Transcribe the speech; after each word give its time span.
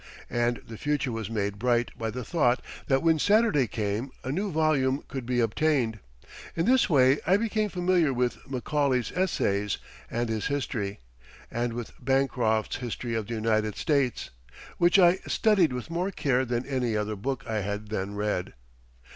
And 0.31 0.63
the 0.67 0.79
future 0.79 1.11
was 1.11 1.29
made 1.29 1.59
bright 1.59 1.91
by 1.95 2.09
the 2.09 2.23
thought 2.25 2.63
that 2.87 3.03
when 3.03 3.19
Saturday 3.19 3.67
came 3.67 4.09
a 4.23 4.31
new 4.31 4.51
volume 4.51 5.03
could 5.07 5.27
be 5.27 5.39
obtained. 5.39 5.99
In 6.55 6.65
this 6.65 6.89
way 6.89 7.19
I 7.27 7.37
became 7.37 7.69
familiar 7.69 8.11
with 8.11 8.39
Macaulay's 8.49 9.11
essays 9.11 9.77
and 10.09 10.27
his 10.27 10.47
history, 10.47 11.01
and 11.51 11.73
with 11.73 11.91
Bancroft's 12.03 12.77
"History 12.77 13.13
of 13.13 13.27
the 13.27 13.35
United 13.35 13.75
States," 13.77 14.31
which 14.79 14.97
I 14.97 15.17
studied 15.27 15.71
with 15.71 15.91
more 15.91 16.09
care 16.09 16.45
than 16.45 16.65
any 16.65 16.97
other 16.97 17.15
book 17.15 17.43
I 17.45 17.59
had 17.61 17.89
then 17.89 18.15
read. 18.15 18.55